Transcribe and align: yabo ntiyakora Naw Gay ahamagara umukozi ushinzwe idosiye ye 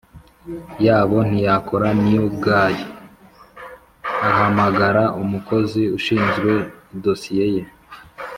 yabo 0.85 1.17
ntiyakora 1.29 1.87
Naw 2.01 2.25
Gay 2.43 2.75
ahamagara 4.29 5.03
umukozi 5.21 5.81
ushinzwe 5.97 6.51
idosiye 6.95 7.45
ye 7.55 7.63